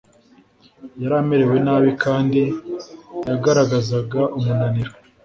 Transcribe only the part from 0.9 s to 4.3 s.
yari amerewe nabi, kandi yagaragazaga